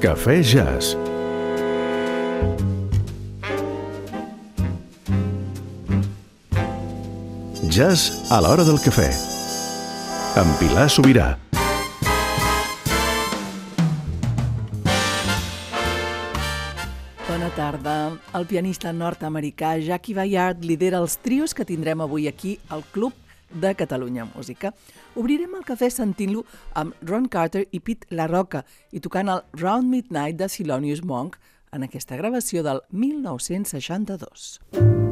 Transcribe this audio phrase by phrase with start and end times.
[0.00, 0.94] Cafè Jazz.
[7.68, 9.10] Jazz a l'hora del cafè.
[10.40, 11.26] Amb Pilar Sobirà.
[17.28, 18.16] Bona tarda.
[18.32, 23.12] El pianista nord-americà Jackie Bayard lidera els trios que tindrem avui aquí al Club
[23.52, 24.74] de Catalunya Música.
[25.14, 26.44] Obrirem el cafè sentint-lo
[26.78, 31.38] amb Ron Carter i Pete La Roca i tocant el Round Midnight de Silonius Monk
[31.72, 35.09] en aquesta gravació del 1962.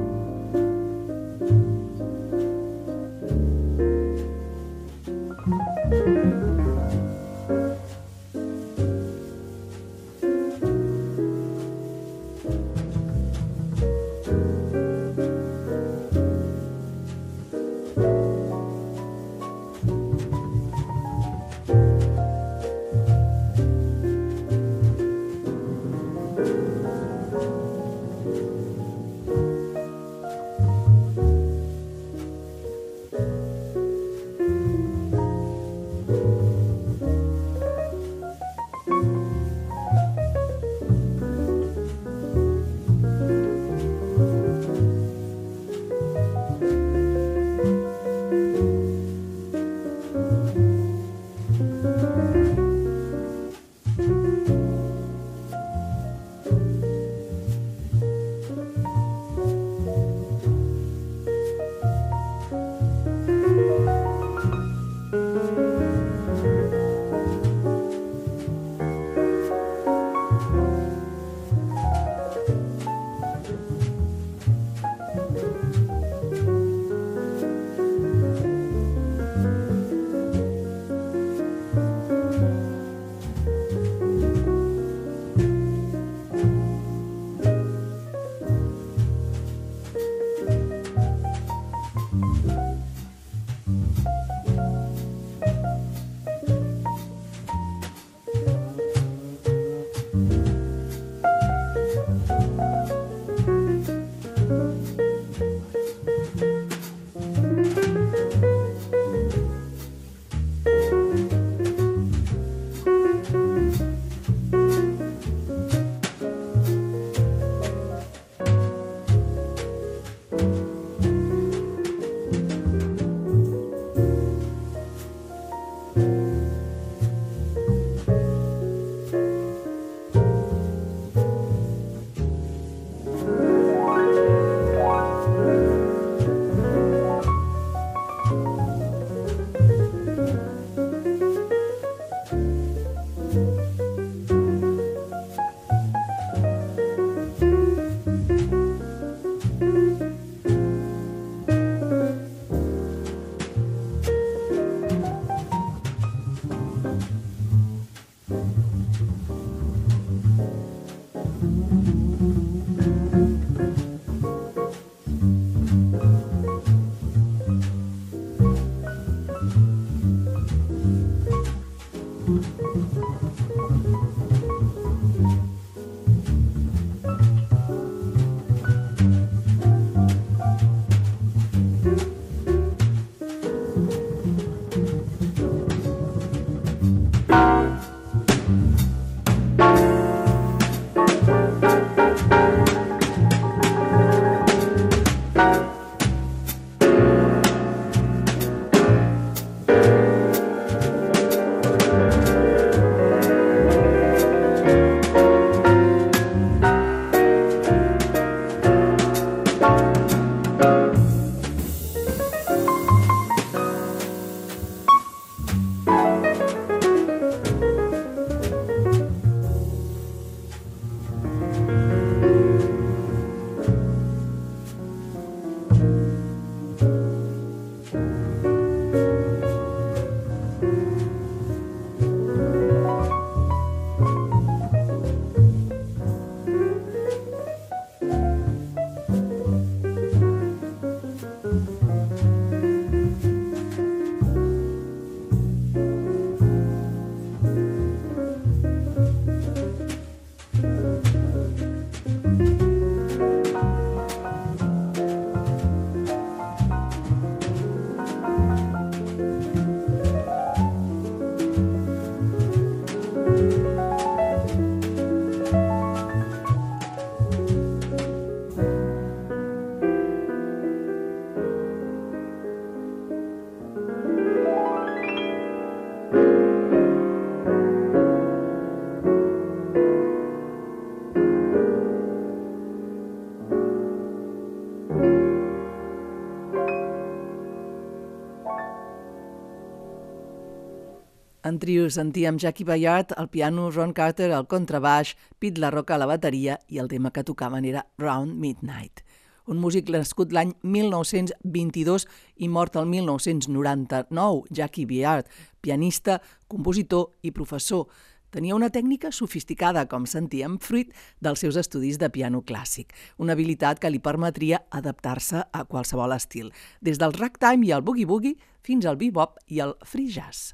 [291.59, 296.07] Trio sentíem Jackie Bayard al piano, Ron Carter al contrabaix, Pete La Roca a la
[296.07, 299.03] bateria i el tema que tocaven era Round Midnight.
[299.49, 302.05] Un músic nascut l'any 1922
[302.45, 305.27] i mort el 1999, Jackie Bayard,
[305.61, 306.19] pianista,
[306.49, 307.87] compositor i professor.
[308.31, 310.93] Tenia una tècnica sofisticada, com sentíem, fruit
[311.25, 316.53] dels seus estudis de piano clàssic, una habilitat que li permetria adaptar-se a qualsevol estil,
[316.85, 320.53] des del ragtime i el boogie-boogie fins al bebop i el free jazz.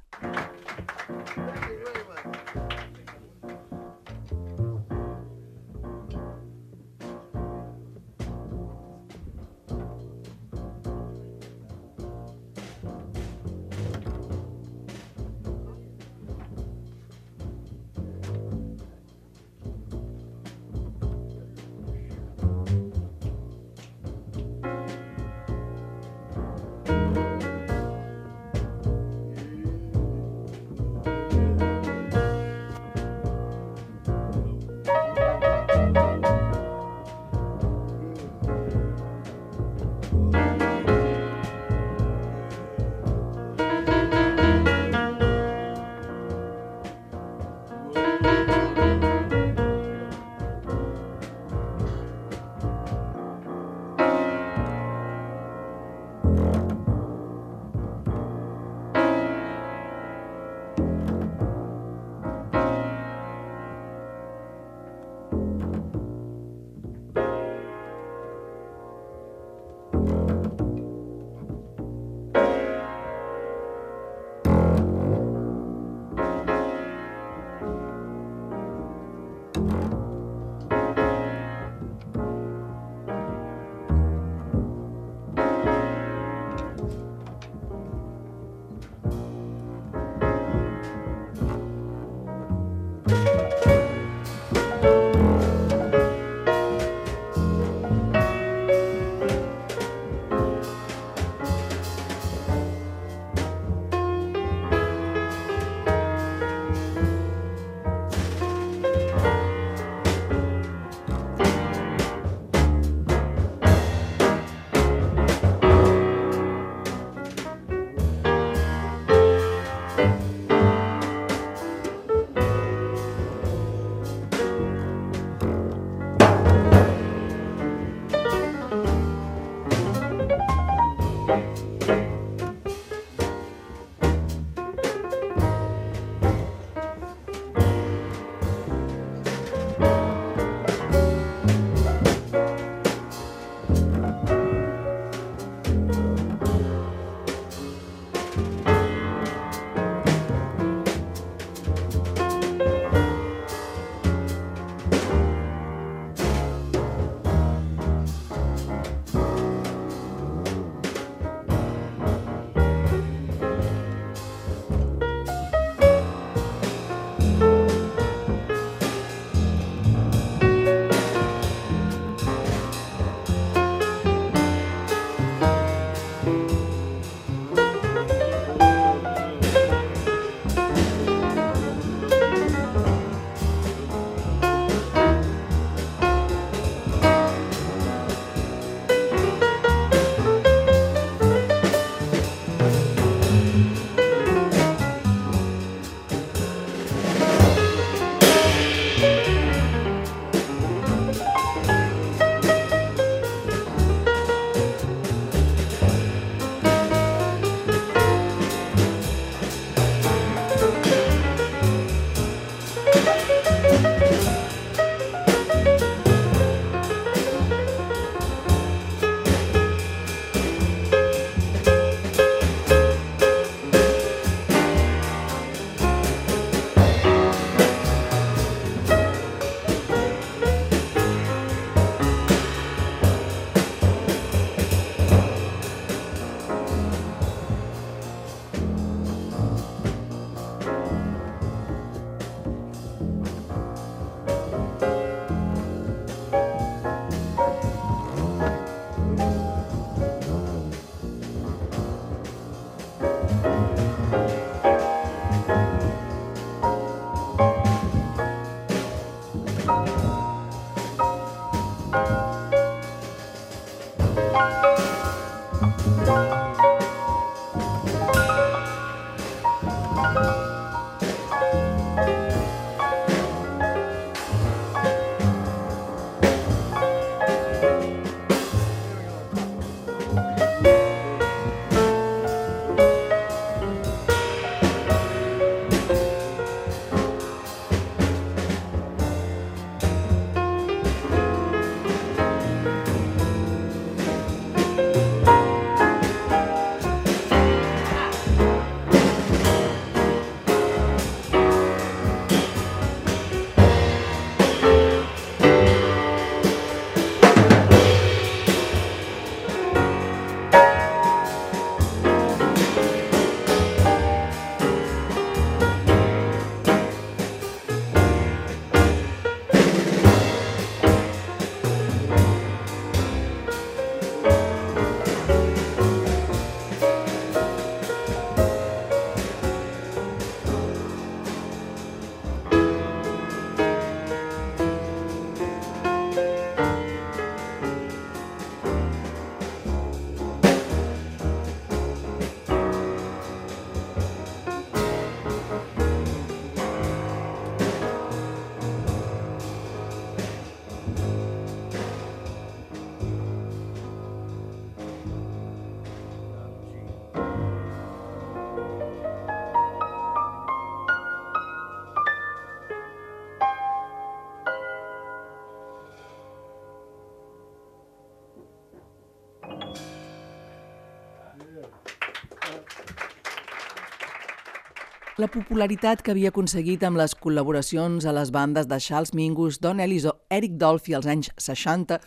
[375.15, 379.79] La popularitat que havia aconseguit amb les col·laboracions a les bandes de Charles Mingus, Don
[379.79, 382.01] Ellis o Eric Dolphy als anys 60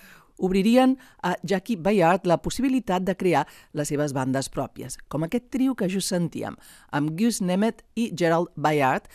[0.44, 5.78] obririen a Jackie Bayard la possibilitat de crear les seves bandes pròpies, com aquest trio
[5.80, 6.60] que just sentíem,
[6.92, 9.08] amb Gus Nemeth i Gerald Bayard,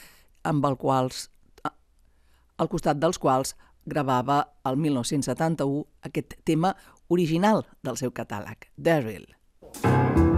[0.42, 1.28] amb el quals,
[2.56, 3.52] al costat dels quals
[3.84, 6.72] gravava el 1971 aquest tema
[7.12, 9.28] original del seu catàleg, Daryl.
[9.84, 10.31] Ara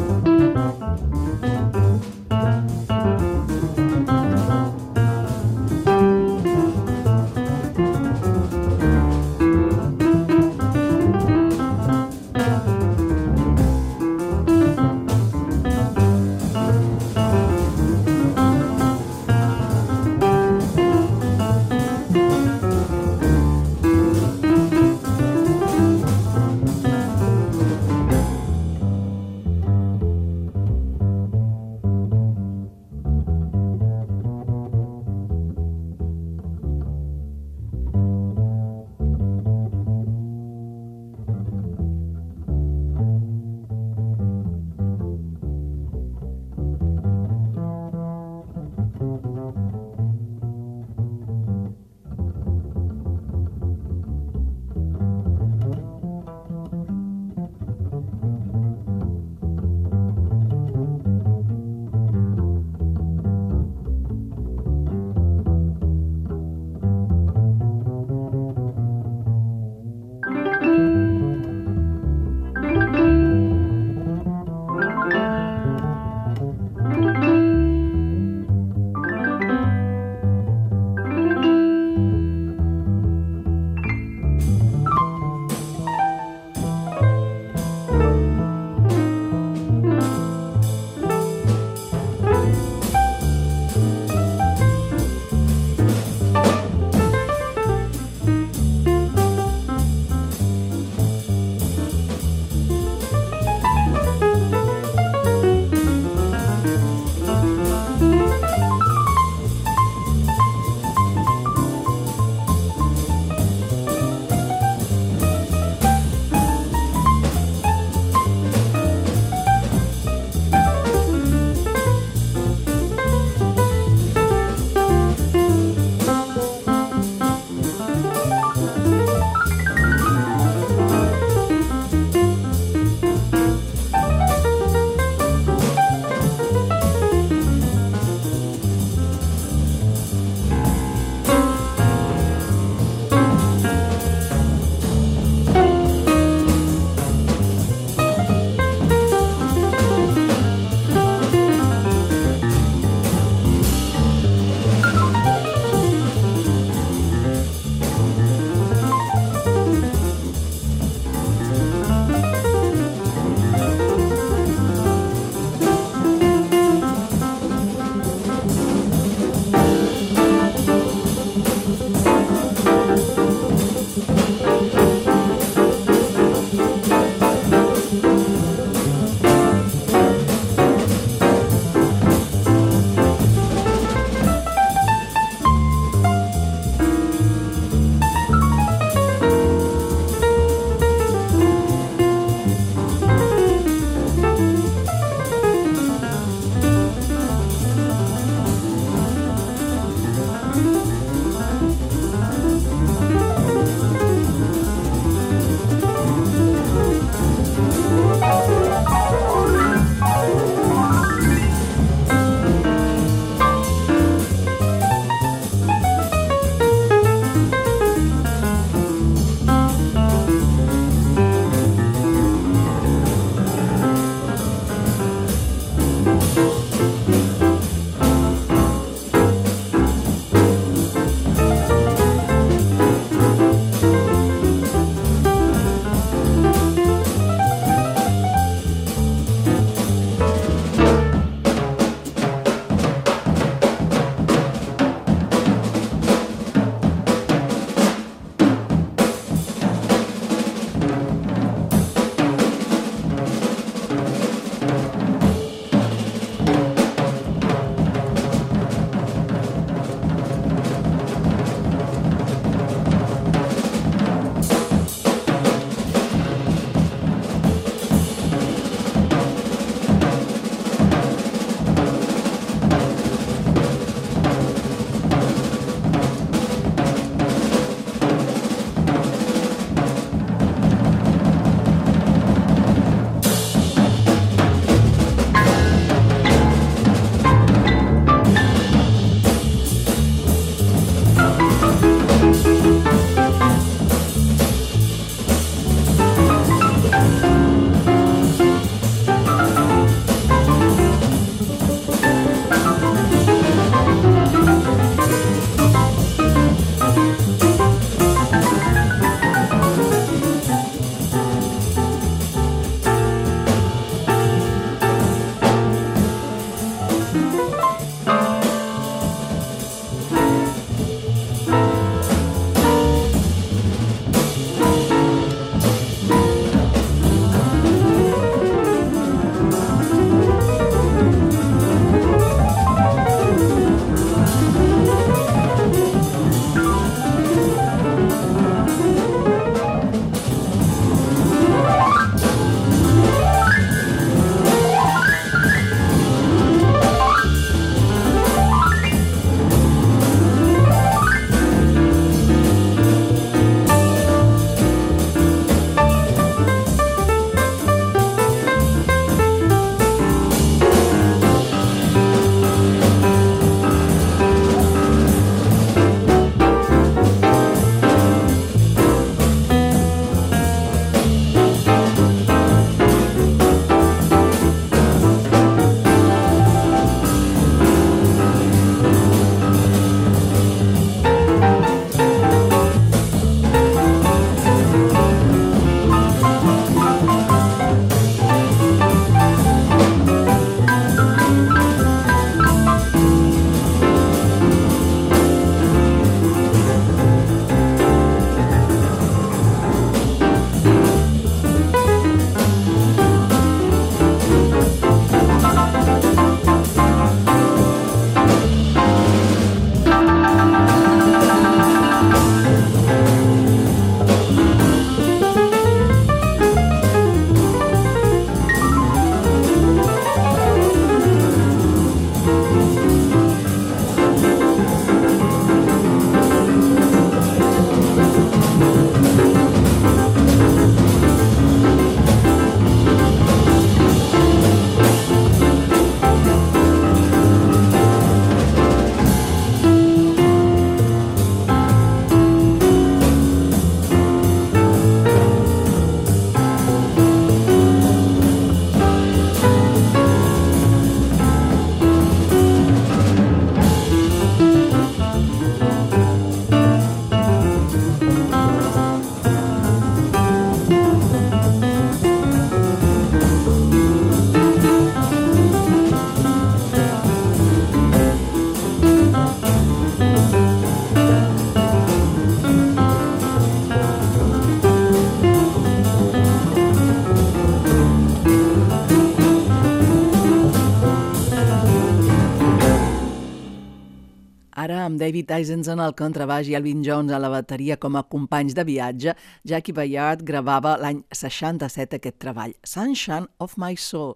[485.05, 489.13] David Eisenson al contrabaix i Alvin Jones a la bateria com a companys de viatge,
[489.45, 494.15] Jackie Bayard gravava l'any 67 aquest treball, Sunshine of My Soul.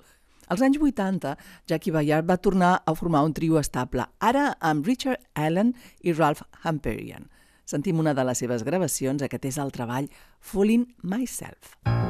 [0.48, 1.34] Als anys 80,
[1.68, 6.46] Jackie Bayard va tornar a formar un trio estable, ara amb Richard Allen i Ralph
[6.62, 7.28] Hamperian.
[7.68, 10.08] Sentim una de les seves gravacions, aquest és el treball
[10.40, 11.76] Fooling Myself.
[11.84, 12.07] Myself.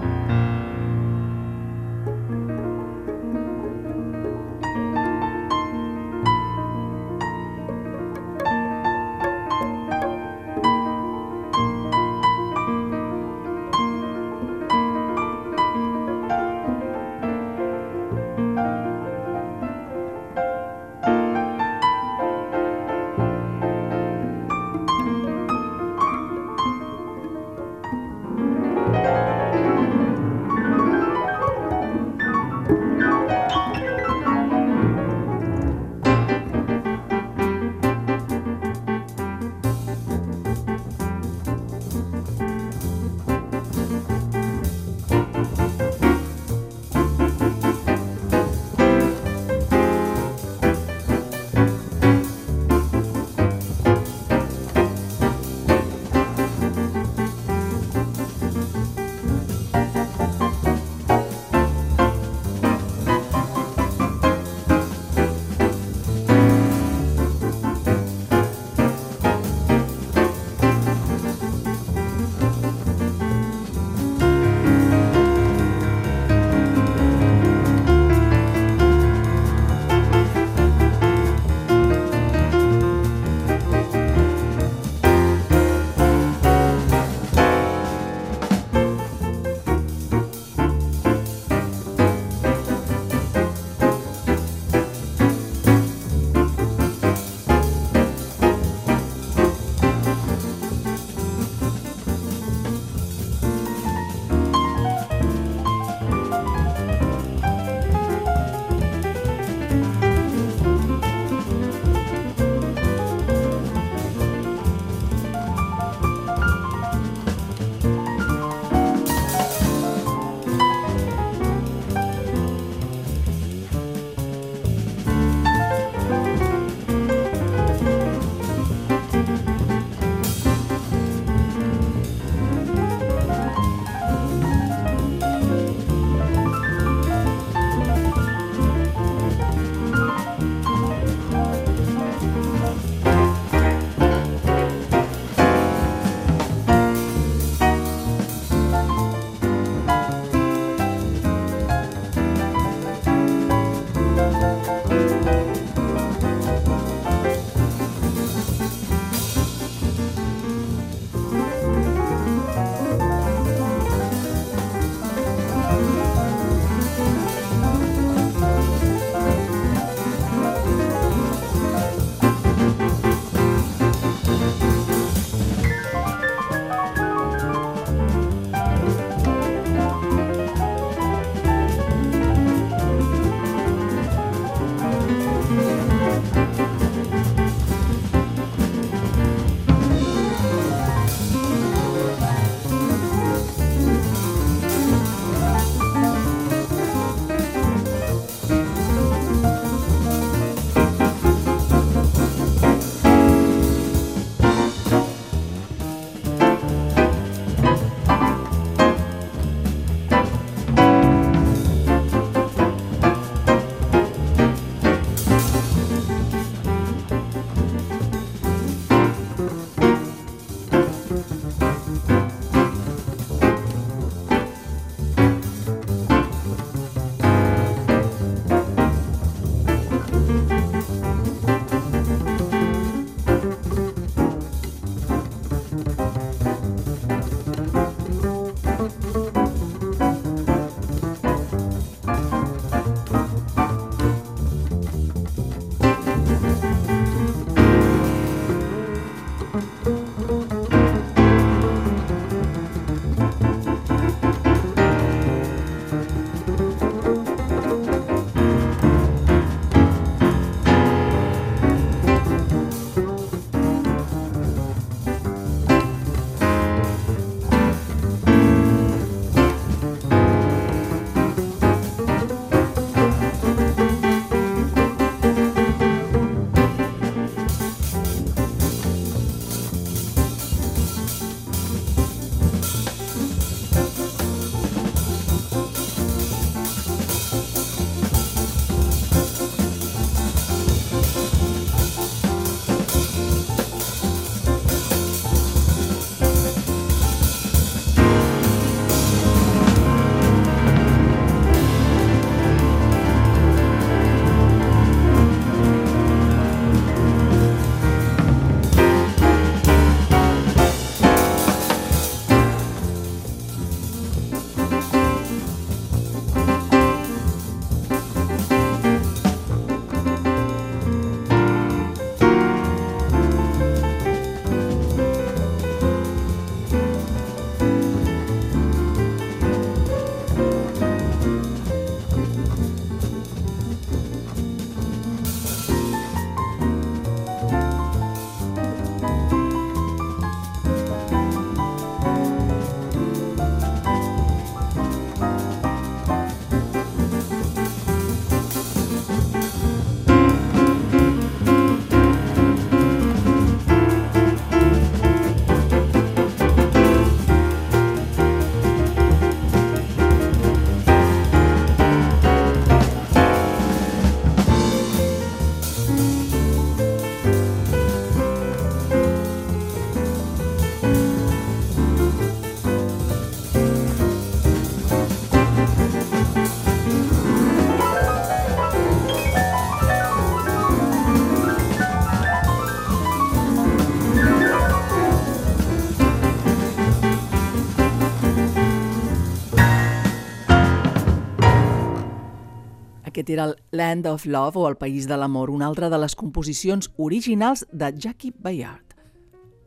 [393.18, 396.14] Aquest era el Land of Love o el País de l'Amor, una altra de les
[396.14, 398.94] composicions originals de Jackie Bayard.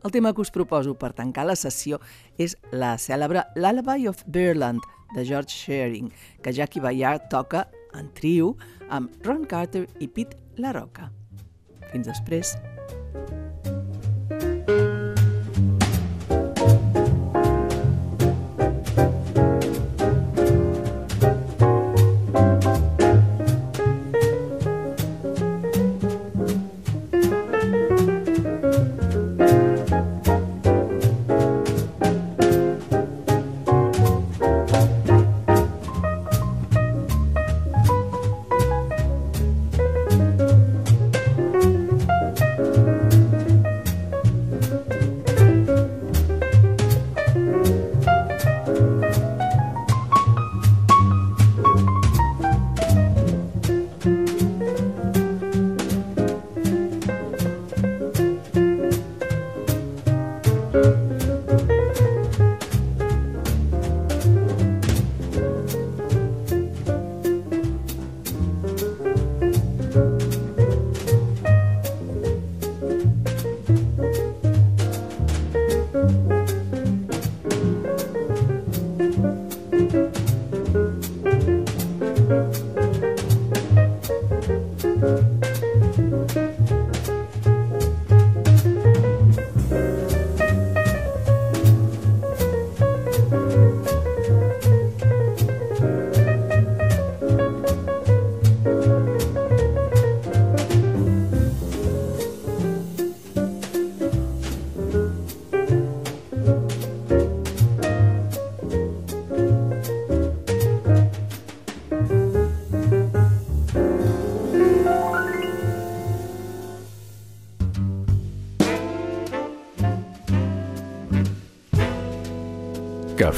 [0.06, 2.00] El tema que us proposo per tancar la sessió
[2.40, 4.80] és la cèlebre Lullaby of Birdland
[5.18, 8.56] de George Shearing, que Jackie Bayard toca en trio
[8.88, 11.12] amb Ron Carter i Pete LaRocca.
[11.92, 12.56] Fins després.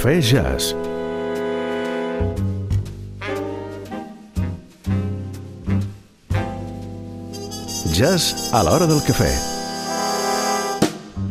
[0.04, 0.74] Cafè Jazz.
[7.96, 9.32] Jazz a l'hora del cafè.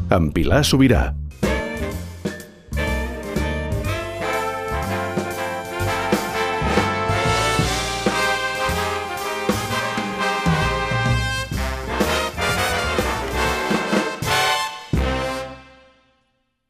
[0.09, 1.22] Amb Pilar Sobirà.